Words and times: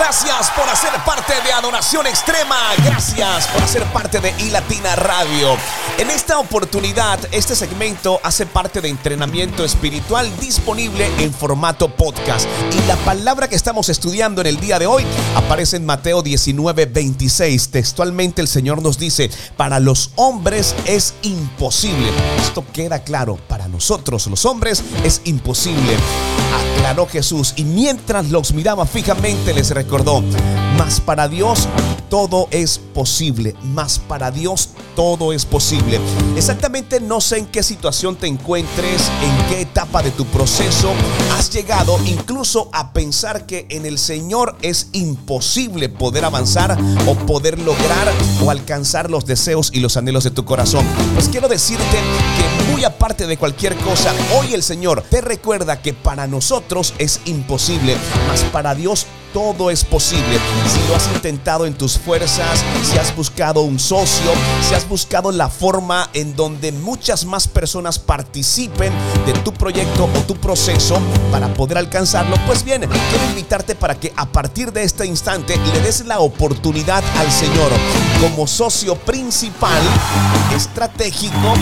Gracias 0.00 0.50
por 0.56 0.66
hacer 0.66 0.92
parte 1.04 1.34
de 1.44 1.52
Adoración 1.52 2.06
Extrema. 2.06 2.56
Gracias 2.82 3.46
por 3.48 3.62
hacer 3.62 3.84
parte 3.92 4.18
de 4.18 4.32
iLatina 4.38 4.96
Radio. 4.96 5.58
En 5.98 6.10
esta 6.10 6.38
oportunidad, 6.38 7.18
este 7.32 7.54
segmento 7.54 8.18
hace 8.22 8.46
parte 8.46 8.80
de 8.80 8.88
entrenamiento 8.88 9.62
espiritual 9.62 10.34
disponible 10.40 11.06
en 11.18 11.34
formato 11.34 11.94
podcast. 11.94 12.48
Y 12.72 12.86
la 12.86 12.96
palabra 12.96 13.46
que 13.46 13.56
estamos 13.56 13.90
estudiando 13.90 14.40
en 14.40 14.46
el 14.46 14.58
día 14.58 14.78
de 14.78 14.86
hoy 14.86 15.04
aparece 15.36 15.76
en 15.76 15.84
Mateo 15.84 16.22
19, 16.22 16.86
26. 16.86 17.68
Textualmente 17.68 18.40
el 18.40 18.48
Señor 18.48 18.80
nos 18.80 18.98
dice, 18.98 19.30
para 19.58 19.80
los 19.80 20.12
hombres 20.16 20.74
es 20.86 21.12
imposible. 21.20 22.10
Esto 22.40 22.64
queda 22.72 23.00
claro, 23.00 23.36
para 23.48 23.59
nosotros 23.70 24.26
los 24.26 24.44
hombres 24.44 24.82
es 25.04 25.22
imposible. 25.24 25.96
Aclaró 26.76 27.06
Jesús 27.06 27.54
y 27.56 27.64
mientras 27.64 28.30
los 28.30 28.52
miraba 28.52 28.86
fijamente 28.86 29.54
les 29.54 29.70
recordó, 29.70 30.22
mas 30.80 30.98
para 30.98 31.28
Dios 31.28 31.68
todo 32.08 32.48
es 32.50 32.78
posible, 32.78 33.54
mas 33.62 33.98
para 33.98 34.30
Dios 34.30 34.70
todo 34.96 35.34
es 35.34 35.44
posible. 35.44 36.00
Exactamente 36.36 37.00
no 37.00 37.20
sé 37.20 37.36
en 37.36 37.46
qué 37.46 37.62
situación 37.62 38.16
te 38.16 38.26
encuentres, 38.26 39.10
en 39.22 39.48
qué 39.48 39.60
etapa 39.60 40.02
de 40.02 40.10
tu 40.10 40.24
proceso 40.24 40.90
has 41.36 41.50
llegado 41.50 41.98
incluso 42.06 42.70
a 42.72 42.94
pensar 42.94 43.44
que 43.44 43.66
en 43.68 43.84
el 43.84 43.98
Señor 43.98 44.56
es 44.62 44.88
imposible 44.92 45.90
poder 45.90 46.24
avanzar 46.24 46.78
o 47.06 47.14
poder 47.14 47.58
lograr 47.58 48.10
o 48.42 48.50
alcanzar 48.50 49.10
los 49.10 49.26
deseos 49.26 49.70
y 49.74 49.80
los 49.80 49.98
anhelos 49.98 50.24
de 50.24 50.30
tu 50.30 50.46
corazón. 50.46 50.86
Pues 51.12 51.28
quiero 51.28 51.46
decirte 51.46 51.84
que 51.84 52.72
muy 52.72 52.84
aparte 52.84 53.26
de 53.26 53.36
cualquier 53.36 53.76
cosa, 53.76 54.14
hoy 54.38 54.54
el 54.54 54.62
Señor 54.62 55.04
te 55.10 55.20
recuerda 55.20 55.82
que 55.82 55.92
para 55.92 56.26
nosotros 56.26 56.94
es 56.96 57.20
imposible, 57.26 57.98
mas 58.28 58.44
para 58.44 58.74
Dios 58.74 59.06
todo 59.32 59.70
es 59.70 59.84
posible. 59.84 60.38
Si 60.68 60.88
lo 60.88 60.96
has 60.96 61.08
intentado 61.14 61.66
en 61.66 61.74
tus 61.74 61.98
fuerzas, 61.98 62.64
si 62.82 62.98
has 62.98 63.14
buscado 63.14 63.62
un 63.62 63.78
socio, 63.78 64.30
si 64.66 64.74
has 64.74 64.88
buscado 64.88 65.30
la 65.32 65.48
forma 65.48 66.08
en 66.12 66.34
donde 66.36 66.72
muchas 66.72 67.24
más 67.24 67.48
personas 67.48 67.98
participen 67.98 68.92
de 69.26 69.32
tu 69.32 69.52
proyecto 69.52 70.04
o 70.04 70.20
tu 70.22 70.36
proceso 70.36 70.98
para 71.30 71.52
poder 71.54 71.78
alcanzarlo, 71.78 72.36
pues 72.46 72.64
bien, 72.64 72.80
quiero 72.82 73.24
invitarte 73.28 73.74
para 73.74 73.94
que 73.94 74.12
a 74.16 74.26
partir 74.26 74.72
de 74.72 74.82
este 74.82 75.06
instante 75.06 75.56
le 75.72 75.80
des 75.80 76.04
la 76.06 76.20
oportunidad 76.20 77.02
al 77.18 77.30
Señor 77.30 77.70
como 78.20 78.46
socio 78.46 78.94
principal, 78.96 79.82
estratégico, 80.54 81.54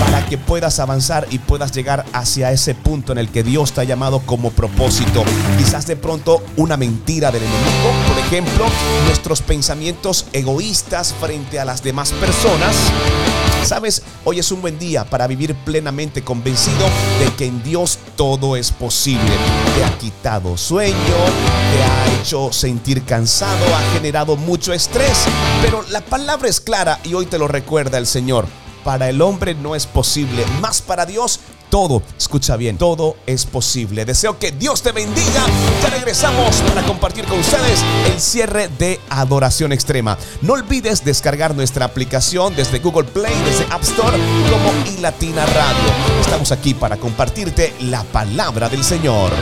para 0.00 0.24
que 0.26 0.38
puedas 0.38 0.78
avanzar 0.78 1.26
y 1.30 1.38
puedas 1.38 1.72
llegar 1.72 2.04
hacia 2.12 2.52
ese 2.52 2.74
punto 2.74 3.12
en 3.12 3.18
el 3.18 3.28
que 3.28 3.42
Dios 3.42 3.72
te 3.72 3.80
ha 3.80 3.84
llamado 3.84 4.20
como 4.20 4.50
propósito. 4.50 5.24
Quizás 5.58 5.86
de 5.86 5.96
pronto 5.96 6.42
una 6.56 6.76
mentira 6.92 7.30
del 7.30 7.42
enemigo, 7.42 7.90
por 8.06 8.18
ejemplo, 8.18 8.66
nuestros 9.06 9.40
pensamientos 9.40 10.26
egoístas 10.34 11.14
frente 11.18 11.58
a 11.58 11.64
las 11.64 11.82
demás 11.82 12.12
personas. 12.12 12.76
Sabes, 13.64 14.02
hoy 14.24 14.40
es 14.40 14.52
un 14.52 14.60
buen 14.60 14.78
día 14.78 15.04
para 15.04 15.26
vivir 15.26 15.54
plenamente 15.54 16.22
convencido 16.22 16.86
de 17.18 17.32
que 17.34 17.46
en 17.46 17.62
Dios 17.62 17.98
todo 18.14 18.56
es 18.56 18.70
posible. 18.72 19.32
Te 19.74 19.84
ha 19.84 19.98
quitado 19.98 20.58
sueño, 20.58 20.96
te 20.96 21.82
ha 21.82 22.20
hecho 22.20 22.52
sentir 22.52 23.04
cansado, 23.04 23.64
ha 23.74 23.94
generado 23.94 24.36
mucho 24.36 24.74
estrés, 24.74 25.24
pero 25.62 25.82
la 25.88 26.02
palabra 26.02 26.50
es 26.50 26.60
clara 26.60 27.00
y 27.04 27.14
hoy 27.14 27.24
te 27.24 27.38
lo 27.38 27.48
recuerda 27.48 27.96
el 27.96 28.06
Señor 28.06 28.46
para 28.84 29.08
el 29.08 29.22
hombre 29.22 29.54
no 29.54 29.76
es 29.76 29.86
posible, 29.86 30.44
más 30.60 30.82
para 30.82 31.06
Dios 31.06 31.38
todo, 31.72 32.02
escucha 32.18 32.56
bien, 32.58 32.76
todo 32.76 33.16
es 33.24 33.46
posible. 33.46 34.04
Deseo 34.04 34.38
que 34.38 34.52
Dios 34.52 34.82
te 34.82 34.92
bendiga. 34.92 35.46
Ya 35.82 35.88
regresamos 35.88 36.56
para 36.68 36.82
compartir 36.82 37.24
con 37.24 37.38
ustedes 37.38 37.82
el 38.12 38.20
cierre 38.20 38.68
de 38.78 39.00
Adoración 39.08 39.72
Extrema. 39.72 40.18
No 40.42 40.52
olvides 40.52 41.02
descargar 41.02 41.54
nuestra 41.54 41.86
aplicación 41.86 42.54
desde 42.54 42.78
Google 42.80 43.04
Play, 43.04 43.34
desde 43.46 43.64
App 43.72 43.82
Store 43.84 44.18
como 44.50 44.98
iLatina 44.98 45.46
Radio. 45.46 46.20
Estamos 46.20 46.52
aquí 46.52 46.74
para 46.74 46.98
compartirte 46.98 47.72
la 47.80 48.02
palabra 48.04 48.68
del 48.68 48.84
Señor. 48.84 49.32